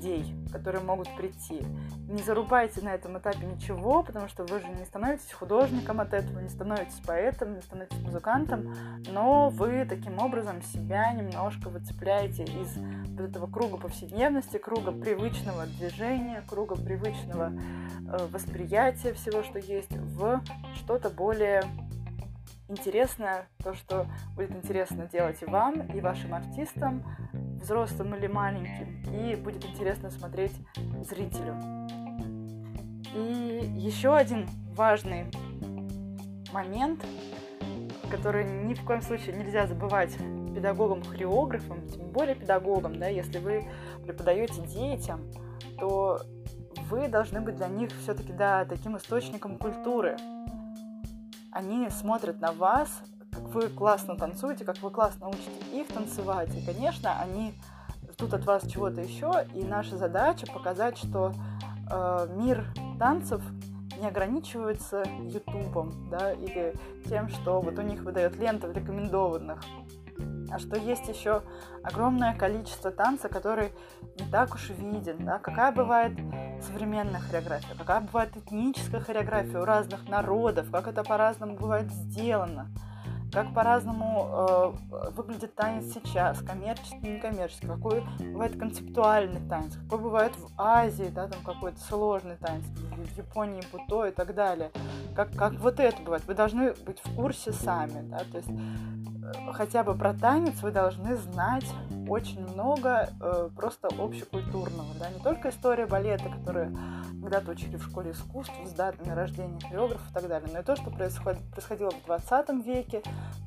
идей, 0.00 0.34
которые 0.50 0.82
могут 0.82 1.14
прийти. 1.16 1.62
Не 2.08 2.22
зарубайте 2.22 2.80
на 2.82 2.94
этом 2.94 3.18
этапе 3.18 3.46
ничего, 3.46 4.02
потому 4.02 4.28
что 4.28 4.44
вы 4.44 4.60
же 4.60 4.68
не 4.68 4.84
становитесь 4.84 5.32
художником 5.32 6.00
от 6.00 6.12
этого, 6.12 6.40
не 6.40 6.48
становитесь 6.48 7.00
поэтом, 7.06 7.54
не 7.54 7.60
становитесь 7.60 8.00
музыкантом, 8.00 8.74
но 9.08 9.50
вы 9.50 9.84
таким 9.84 10.18
образом 10.18 10.62
себя 10.62 11.12
немножко 11.12 11.68
выцепляете 11.68 12.44
из 12.44 12.76
вот 12.76 13.20
этого 13.20 13.46
круга 13.46 13.76
повседневности, 13.76 14.56
круга 14.56 14.92
привычного 14.92 15.66
движения, 15.66 16.42
круга 16.48 16.74
привычного 16.74 17.52
э, 17.52 18.26
восприятия 18.32 19.12
всего, 19.12 19.42
что 19.42 19.58
есть, 19.58 19.92
в 19.92 20.40
что-то 20.74 21.10
более 21.10 21.62
интересное, 22.70 23.48
то, 23.62 23.74
что 23.74 24.06
будет 24.36 24.52
интересно 24.52 25.06
делать 25.06 25.42
и 25.42 25.46
вам, 25.46 25.82
и 25.82 26.00
вашим 26.00 26.34
артистам, 26.34 27.04
взрослым 27.60 28.14
или 28.14 28.26
маленьким, 28.26 29.02
и 29.12 29.34
будет 29.34 29.64
интересно 29.64 30.10
смотреть 30.10 30.54
зрителю. 31.02 31.56
И 33.14 33.72
еще 33.76 34.16
один 34.16 34.48
важный 34.74 35.26
момент, 36.52 37.04
который 38.10 38.44
ни 38.44 38.74
в 38.74 38.84
коем 38.84 39.02
случае 39.02 39.36
нельзя 39.36 39.66
забывать 39.66 40.16
педагогам, 40.54 41.02
хореографам, 41.02 41.86
тем 41.88 42.10
более 42.10 42.34
педагогам, 42.34 42.98
да, 42.98 43.08
если 43.08 43.38
вы 43.38 43.64
преподаете 44.04 44.62
детям, 44.62 45.30
то 45.78 46.20
вы 46.88 47.08
должны 47.08 47.40
быть 47.40 47.56
для 47.56 47.68
них 47.68 47.90
все-таки, 48.02 48.32
да, 48.32 48.64
таким 48.64 48.96
источником 48.96 49.58
культуры, 49.58 50.16
они 51.52 51.88
смотрят 51.90 52.40
на 52.40 52.52
вас, 52.52 52.88
как 53.32 53.42
вы 53.48 53.68
классно 53.68 54.16
танцуете, 54.16 54.64
как 54.64 54.78
вы 54.78 54.90
классно 54.90 55.28
учите 55.28 55.50
их 55.72 55.88
танцевать. 55.88 56.54
И, 56.56 56.64
конечно, 56.64 57.18
они 57.20 57.54
ждут 58.12 58.34
от 58.34 58.44
вас 58.44 58.66
чего-то 58.66 59.00
еще. 59.00 59.46
И 59.54 59.64
наша 59.64 59.96
задача 59.96 60.46
показать, 60.46 60.98
что 60.98 61.32
э, 61.90 62.28
мир 62.36 62.64
танцев 62.98 63.42
не 64.00 64.08
ограничивается 64.08 65.04
Ютубом, 65.20 66.08
да, 66.10 66.32
или 66.32 66.74
тем, 67.08 67.28
что 67.28 67.60
вот 67.60 67.78
у 67.78 67.82
них 67.82 68.02
выдает 68.02 68.36
лента 68.36 68.70
рекомендованных 68.72 69.60
а 70.50 70.58
что 70.58 70.76
есть 70.76 71.08
еще 71.08 71.42
огромное 71.82 72.34
количество 72.34 72.90
танца, 72.90 73.28
который 73.28 73.72
не 74.18 74.28
так 74.30 74.54
уж 74.54 74.70
виден, 74.70 75.24
да, 75.24 75.38
какая 75.38 75.72
бывает 75.72 76.12
современная 76.62 77.20
хореография, 77.20 77.74
какая 77.76 78.00
бывает 78.00 78.36
этническая 78.36 79.00
хореография 79.00 79.60
у 79.60 79.64
разных 79.64 80.08
народов, 80.08 80.70
как 80.70 80.88
это 80.88 81.02
по-разному 81.02 81.56
бывает 81.56 81.90
сделано. 81.90 82.68
как 83.32 83.54
по-разному 83.54 84.26
э, 84.90 85.10
выглядит 85.12 85.54
танец 85.54 85.92
сейчас, 85.94 86.40
коммерческий, 86.42 87.14
некоммерческий, 87.14 87.68
какой 87.68 88.02
бывает 88.18 88.58
концептуальный 88.58 89.40
танец, 89.48 89.76
какой 89.76 89.98
бывает 89.98 90.32
в 90.36 90.48
Азии, 90.56 91.10
да, 91.14 91.28
там 91.28 91.40
какой-то 91.44 91.78
сложный 91.80 92.36
танец, 92.36 92.64
в 92.64 93.16
Японии 93.16 93.62
будо 93.72 94.08
и 94.08 94.10
так 94.10 94.34
далее. 94.34 94.70
Как, 95.14 95.30
как 95.36 95.52
вот 95.54 95.78
это 95.78 96.02
бывает. 96.02 96.24
Вы 96.26 96.34
должны 96.34 96.72
быть 96.84 96.98
в 97.04 97.14
курсе 97.14 97.52
сами, 97.52 98.08
да, 98.08 98.18
то 98.30 98.38
есть 98.38 98.50
хотя 99.60 99.84
бы 99.84 99.94
про 99.94 100.14
танец 100.14 100.62
вы 100.62 100.70
должны 100.70 101.18
знать 101.18 101.66
очень 102.08 102.40
много 102.50 103.10
э, 103.20 103.50
просто 103.54 103.88
общекультурного, 103.88 104.88
да, 104.98 105.10
не 105.10 105.20
только 105.20 105.50
история 105.50 105.84
балета, 105.84 106.30
которую 106.30 106.74
когда-то 107.20 107.50
учили 107.50 107.76
в 107.76 107.84
школе 107.84 108.12
искусств 108.12 108.54
с 108.64 108.72
датами 108.72 109.12
рождения 109.12 109.60
хореографов 109.60 110.10
и 110.10 110.14
так 110.14 110.28
далее, 110.28 110.48
но 110.50 110.60
и 110.60 110.62
то, 110.62 110.76
что 110.76 110.90
происходит, 110.90 111.42
происходило 111.50 111.90
в 111.90 112.06
20 112.06 112.64
веке, 112.64 113.02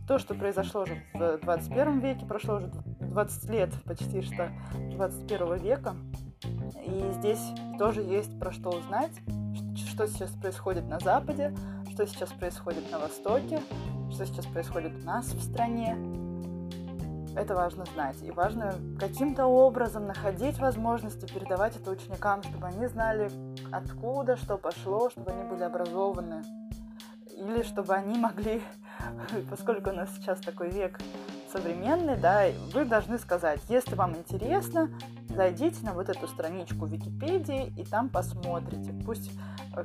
то, 0.08 0.20
что 0.20 0.36
произошло 0.36 0.84
уже 0.84 1.02
в 1.16 1.40
21 1.40 2.00
веке, 2.00 2.28
прошло 2.28 2.58
уже 2.58 2.72
20 3.00 3.50
лет 3.50 3.72
почти 3.84 4.22
что 4.22 4.52
21 4.92 5.56
века, 5.56 5.96
и 6.86 7.12
здесь 7.14 7.42
тоже 7.80 8.02
есть 8.02 8.38
про 8.40 8.52
что 8.52 8.70
узнать, 8.70 9.14
что 9.76 10.06
сейчас 10.06 10.30
происходит 10.30 10.88
на 10.88 11.00
Западе, 11.00 11.56
что 11.92 12.06
сейчас 12.06 12.30
происходит 12.34 12.92
на 12.92 13.00
Востоке, 13.00 13.62
что 14.14 14.26
сейчас 14.26 14.46
происходит 14.46 14.94
у 15.02 15.06
нас 15.06 15.26
в 15.26 15.42
стране, 15.42 15.98
это 17.36 17.56
важно 17.56 17.86
знать. 17.94 18.22
И 18.22 18.30
важно 18.30 18.76
каким-то 19.00 19.48
образом 19.48 20.06
находить 20.06 20.60
возможности 20.60 21.32
передавать 21.32 21.76
это 21.76 21.90
ученикам, 21.90 22.44
чтобы 22.44 22.68
они 22.68 22.86
знали, 22.88 23.32
откуда, 23.72 24.38
что 24.38 24.58
пошло, 24.58 25.10
чтобы 25.10 25.32
они 25.32 25.44
были 25.50 25.64
образованы. 25.64 26.44
Или 27.36 27.64
чтобы 27.64 27.96
они 27.96 28.20
могли, 28.20 28.62
поскольку 29.50 29.90
у 29.90 29.94
нас 29.94 30.10
сейчас 30.16 30.40
такой 30.40 30.70
век 30.70 31.00
современный, 31.52 32.16
да, 32.16 32.46
вы 32.72 32.86
должны 32.86 33.18
сказать, 33.18 33.62
если 33.70 33.96
вам 33.96 34.16
интересно, 34.16 34.90
зайдите 35.30 35.84
на 35.84 35.94
вот 35.94 36.10
эту 36.10 36.28
страничку 36.28 36.86
Википедии 36.86 37.74
и 37.78 37.84
там 37.84 38.10
посмотрите. 38.10 38.94
Пусть, 39.06 39.32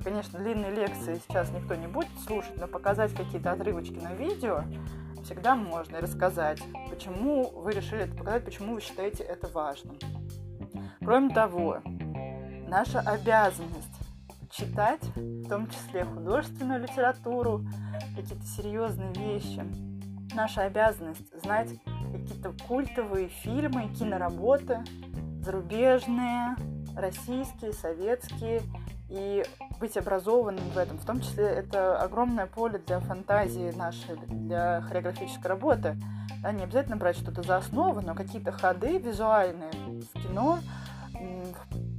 конечно, 0.02 0.38
длинные 0.38 0.70
лекции 0.70 1.20
сейчас 1.26 1.50
никто 1.50 1.74
не 1.74 1.86
будет 1.86 2.10
слушать, 2.26 2.56
но 2.56 2.66
показать 2.66 3.14
какие-то 3.14 3.52
отрывочки 3.52 3.98
на 3.98 4.12
видео 4.14 4.64
всегда 5.24 5.56
можно 5.56 5.96
и 5.96 6.00
рассказать, 6.00 6.62
почему 6.90 7.50
вы 7.50 7.72
решили 7.72 8.02
это 8.02 8.16
показать, 8.16 8.44
почему 8.44 8.74
вы 8.74 8.80
считаете 8.80 9.24
это 9.24 9.48
важным. 9.48 9.98
Кроме 11.00 11.34
того, 11.34 11.78
наша 12.66 13.00
обязанность 13.00 13.98
читать, 14.50 15.02
в 15.16 15.48
том 15.48 15.68
числе 15.68 16.04
художественную 16.04 16.82
литературу, 16.82 17.64
какие-то 18.16 18.44
серьезные 18.44 19.12
вещи. 19.14 19.62
Наша 20.34 20.62
обязанность 20.62 21.34
знать 21.42 21.70
какие-то 22.12 22.52
культовые 22.66 23.28
фильмы, 23.28 23.88
киноработы, 23.88 24.82
зарубежные, 25.40 26.56
российские, 26.96 27.72
советские, 27.72 28.62
и 29.08 29.44
быть 29.80 29.96
образованным 29.96 30.64
в 30.70 30.78
этом. 30.78 30.98
В 30.98 31.04
том 31.04 31.20
числе 31.20 31.44
это 31.44 31.98
огромное 31.98 32.46
поле 32.46 32.78
для 32.78 33.00
фантазии 33.00 33.72
нашей, 33.76 34.16
для 34.26 34.82
хореографической 34.82 35.48
работы. 35.48 35.96
Да, 36.42 36.52
не 36.52 36.64
обязательно 36.64 36.96
брать 36.96 37.16
что-то 37.16 37.42
за 37.42 37.56
основу, 37.56 38.00
но 38.00 38.14
какие-то 38.14 38.52
ходы 38.52 38.98
визуальные 38.98 39.72
в 39.72 40.22
кино 40.22 40.58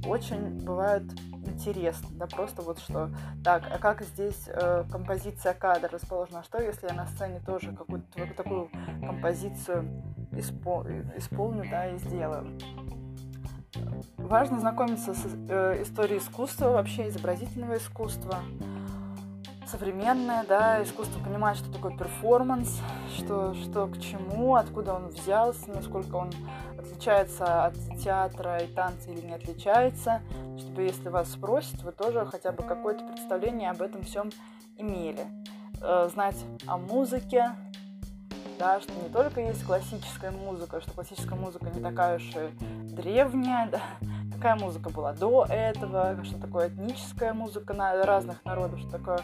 очень 0.06 0.64
бывают 0.64 1.04
интересны. 1.46 2.08
Да, 2.12 2.26
просто 2.26 2.62
вот 2.62 2.78
что. 2.78 3.10
Так, 3.44 3.64
а 3.70 3.78
как 3.78 4.02
здесь 4.02 4.44
э, 4.46 4.84
композиция 4.90 5.52
кадра 5.52 5.90
расположена? 5.90 6.40
А 6.40 6.44
что, 6.44 6.62
если 6.62 6.86
я 6.86 6.94
на 6.94 7.06
сцене 7.06 7.40
тоже 7.44 7.72
какую-то 7.72 8.34
такую 8.34 8.70
композицию 9.00 10.02
испол- 10.32 11.18
исполню, 11.18 11.64
да, 11.70 11.90
и 11.90 11.98
сделаю? 11.98 12.46
Важно 14.16 14.60
знакомиться 14.60 15.14
с 15.14 15.24
э, 15.48 15.82
историей 15.82 16.18
искусства, 16.18 16.70
вообще 16.70 17.08
изобразительного 17.08 17.76
искусства, 17.76 18.38
современное, 19.66 20.44
да, 20.44 20.82
искусство 20.82 21.22
понимать, 21.22 21.56
что 21.56 21.72
такое 21.72 21.96
перформанс, 21.96 22.80
что, 23.16 23.54
что 23.54 23.86
к 23.86 24.00
чему, 24.00 24.56
откуда 24.56 24.94
он 24.94 25.08
взялся, 25.08 25.70
насколько 25.70 26.16
он 26.16 26.30
отличается 26.78 27.66
от 27.66 27.74
театра 28.02 28.58
и 28.58 28.66
танца 28.66 29.10
или 29.10 29.20
не 29.20 29.34
отличается, 29.34 30.20
чтобы 30.58 30.82
если 30.82 31.08
вас 31.08 31.30
спросят, 31.30 31.82
вы 31.82 31.92
тоже 31.92 32.26
хотя 32.26 32.52
бы 32.52 32.62
какое-то 32.62 33.04
представление 33.06 33.70
об 33.70 33.82
этом 33.82 34.02
всем 34.02 34.30
имели. 34.76 35.26
Э, 35.82 36.08
знать 36.12 36.36
о 36.66 36.76
музыке, 36.76 37.52
да, 38.60 38.78
что 38.78 38.92
не 38.92 39.08
только 39.08 39.40
есть 39.40 39.64
классическая 39.64 40.30
музыка, 40.30 40.82
что 40.82 40.92
классическая 40.92 41.34
музыка 41.34 41.70
не 41.74 41.80
такая 41.80 42.16
уж 42.16 42.30
и 42.36 42.64
древняя, 42.94 43.70
да, 43.70 43.80
какая 44.34 44.54
музыка 44.56 44.90
была 44.90 45.14
до 45.14 45.46
этого, 45.48 46.22
что 46.24 46.38
такое 46.38 46.68
этническая 46.68 47.32
музыка 47.32 47.72
на 47.72 48.04
разных 48.04 48.44
народов, 48.44 48.78
что 48.80 48.90
такое 48.90 49.20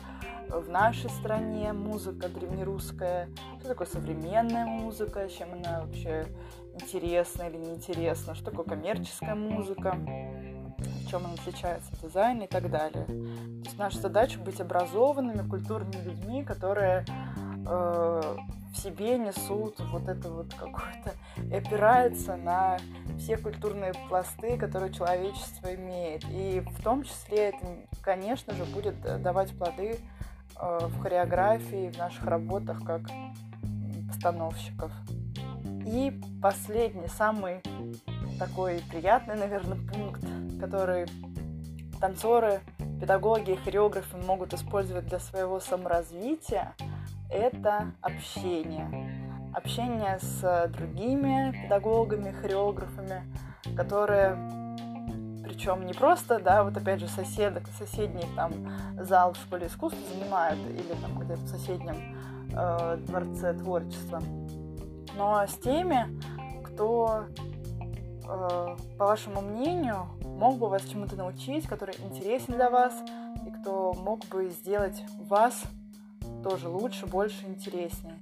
в 0.48 0.70
нашей 0.70 1.10
стране 1.10 1.74
музыка 1.74 2.28
древнерусская, 2.28 3.28
что 3.58 3.68
такое 3.68 3.86
современная 3.86 4.64
музыка, 4.64 5.28
чем 5.28 5.52
она 5.52 5.82
вообще 5.82 6.26
интересна 6.74 7.42
или 7.42 7.58
неинтересна, 7.58 8.34
что 8.34 8.50
такое 8.50 8.64
коммерческая 8.64 9.34
музыка, 9.34 9.98
в 10.78 11.10
чем 11.10 11.26
она 11.26 11.34
отличается, 11.34 11.90
дизайн 12.02 12.40
и 12.40 12.46
так 12.46 12.70
далее. 12.70 13.04
То 13.04 13.64
есть 13.64 13.78
наша 13.78 14.00
задача 14.00 14.38
быть 14.38 14.62
образованными, 14.62 15.46
культурными 15.46 16.02
людьми, 16.04 16.42
которые 16.42 17.04
э, 17.68 18.36
в 18.76 18.82
себе 18.82 19.18
несут 19.18 19.80
вот 19.80 20.08
это 20.08 20.30
вот 20.30 20.52
какое-то, 20.54 21.12
опирается 21.54 22.36
на 22.36 22.76
все 23.18 23.36
культурные 23.36 23.92
пласты, 24.08 24.58
которые 24.58 24.92
человечество 24.92 25.74
имеет. 25.74 26.24
И 26.30 26.60
в 26.60 26.82
том 26.82 27.02
числе 27.02 27.48
это, 27.48 27.66
конечно 28.02 28.54
же, 28.54 28.64
будет 28.64 29.00
давать 29.22 29.56
плоды 29.56 29.98
э, 30.60 30.78
в 30.82 31.00
хореографии, 31.00 31.90
в 31.90 31.98
наших 31.98 32.24
работах 32.24 32.84
как 32.84 33.02
постановщиков. 34.08 34.92
И 35.86 36.20
последний, 36.42 37.08
самый 37.08 37.62
такой 38.38 38.82
приятный, 38.90 39.36
наверное, 39.36 39.78
пункт, 39.78 40.24
который 40.60 41.06
танцоры, 42.00 42.60
педагоги 43.00 43.58
хореографы 43.64 44.18
могут 44.18 44.52
использовать 44.52 45.06
для 45.06 45.18
своего 45.18 45.60
саморазвития– 45.60 46.74
это 47.30 47.92
общение. 48.00 49.52
Общение 49.54 50.18
с 50.20 50.70
другими 50.76 51.52
педагогами, 51.62 52.30
хореографами, 52.30 53.22
которые 53.76 54.36
причем 55.42 55.86
не 55.86 55.94
просто, 55.94 56.38
да, 56.38 56.64
вот 56.64 56.76
опять 56.76 57.00
же 57.00 57.08
соседок, 57.08 57.64
соседний 57.78 58.26
там 58.34 58.52
зал 59.00 59.32
в 59.32 59.36
школе 59.36 59.68
искусств 59.68 59.98
занимают 60.12 60.58
или 60.68 60.92
там 61.00 61.18
где-то 61.18 61.40
в 61.40 61.48
соседнем 61.48 61.96
э, 62.52 62.96
дворце 63.06 63.54
творчества, 63.54 64.20
но 65.16 65.46
с 65.46 65.54
теми, 65.58 66.20
кто, 66.62 67.24
э, 68.28 68.76
по 68.98 69.06
вашему 69.06 69.40
мнению, 69.40 70.08
мог 70.24 70.58
бы 70.58 70.68
вас 70.68 70.82
чему-то 70.82 71.16
научить, 71.16 71.66
который 71.66 71.94
интересен 72.04 72.54
для 72.54 72.68
вас 72.68 72.92
и 73.46 73.50
кто 73.50 73.94
мог 73.94 74.26
бы 74.26 74.50
сделать 74.50 75.02
вас 75.20 75.62
тоже 76.48 76.68
лучше, 76.68 77.06
больше, 77.06 77.44
интереснее. 77.44 78.16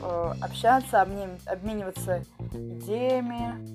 Э, 0.00 0.34
общаться, 0.40 1.02
обмениваться 1.02 2.22
идеями. 2.52 3.74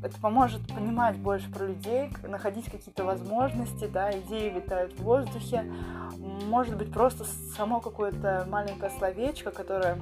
Это 0.00 0.18
поможет 0.20 0.64
понимать 0.68 1.16
больше 1.18 1.50
про 1.50 1.66
людей, 1.66 2.08
находить 2.22 2.70
какие-то 2.70 3.02
возможности, 3.04 3.86
да, 3.86 4.12
идеи 4.20 4.48
витают 4.48 4.92
в 4.92 5.02
воздухе. 5.02 5.64
Может 6.46 6.78
быть, 6.78 6.92
просто 6.92 7.24
само 7.56 7.80
какое-то 7.80 8.46
маленькое 8.48 8.92
словечко, 8.96 9.50
которое 9.50 10.00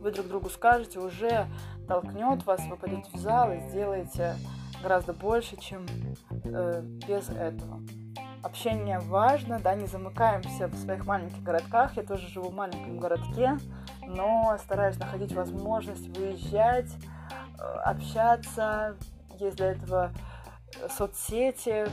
вы 0.00 0.12
друг 0.12 0.28
другу 0.28 0.50
скажете, 0.50 1.00
уже 1.00 1.46
толкнет 1.88 2.44
вас, 2.44 2.60
вы 2.68 2.76
пойдете 2.76 3.08
в 3.14 3.16
зал 3.16 3.52
и 3.52 3.60
сделаете 3.70 4.34
гораздо 4.82 5.14
больше, 5.14 5.56
чем 5.56 5.86
э, 6.44 6.82
без 7.08 7.30
этого 7.30 7.80
общение 8.42 8.98
важно, 9.00 9.58
да, 9.58 9.74
не 9.74 9.86
замыкаемся 9.86 10.68
в 10.68 10.76
своих 10.76 11.06
маленьких 11.06 11.42
городках. 11.42 11.96
Я 11.96 12.02
тоже 12.02 12.28
живу 12.28 12.50
в 12.50 12.54
маленьком 12.54 12.98
городке, 12.98 13.58
но 14.06 14.56
стараюсь 14.62 14.98
находить 14.98 15.32
возможность 15.32 16.16
выезжать, 16.16 16.90
э, 17.58 17.62
общаться. 17.84 18.96
Есть 19.38 19.56
для 19.56 19.72
этого 19.72 20.10
соцсети 20.90 21.86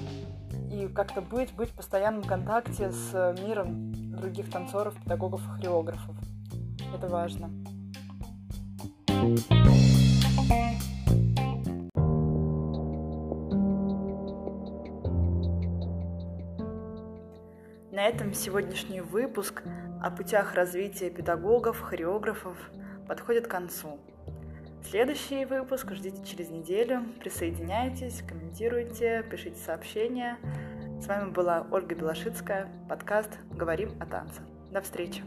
и 0.72 0.88
как-то 0.88 1.22
быть, 1.22 1.54
быть 1.54 1.70
в 1.70 1.76
постоянном 1.76 2.24
контакте 2.24 2.92
с 2.92 3.36
миром 3.42 3.94
других 4.18 4.52
танцоров, 4.52 4.96
педагогов 4.96 5.42
и 5.42 5.50
хореографов. 5.58 6.16
Это 6.94 7.08
важно. 7.08 7.50
thank 9.08 9.50
you 9.50 9.75
На 18.06 18.10
этом 18.10 18.36
сегодняшний 18.36 19.02
выпуск 19.02 19.64
о 20.00 20.12
путях 20.12 20.54
развития 20.54 21.10
педагогов, 21.10 21.82
хореографов 21.82 22.56
подходит 23.08 23.48
к 23.48 23.50
концу. 23.50 24.00
Следующий 24.88 25.44
выпуск 25.46 25.92
ждите 25.92 26.24
через 26.24 26.52
неделю. 26.52 27.04
Присоединяйтесь, 27.20 28.22
комментируйте, 28.22 29.26
пишите 29.32 29.58
сообщения. 29.58 30.38
С 31.02 31.08
вами 31.08 31.32
была 31.32 31.66
Ольга 31.72 31.96
Белошицкая, 31.96 32.68
подкаст 32.88 33.40
«Говорим 33.50 33.90
о 34.00 34.06
танце». 34.06 34.42
До 34.70 34.82
встречи! 34.82 35.24